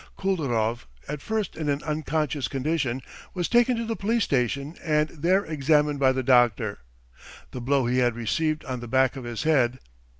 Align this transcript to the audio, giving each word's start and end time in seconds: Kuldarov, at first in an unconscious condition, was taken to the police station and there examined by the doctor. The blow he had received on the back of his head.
Kuldarov, 0.17 0.87
at 1.07 1.21
first 1.21 1.55
in 1.55 1.69
an 1.69 1.83
unconscious 1.83 2.47
condition, 2.47 3.03
was 3.35 3.47
taken 3.47 3.77
to 3.77 3.85
the 3.85 3.95
police 3.95 4.23
station 4.23 4.75
and 4.83 5.09
there 5.09 5.45
examined 5.45 5.99
by 5.99 6.11
the 6.11 6.23
doctor. 6.23 6.79
The 7.51 7.61
blow 7.61 7.85
he 7.85 7.99
had 7.99 8.15
received 8.15 8.65
on 8.65 8.79
the 8.79 8.87
back 8.87 9.15
of 9.15 9.25
his 9.25 9.43
head. 9.43 9.77